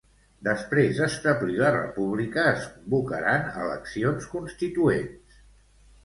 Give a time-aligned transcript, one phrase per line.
[0.45, 5.37] Després d'establir la república es convocaran eleccions constituents.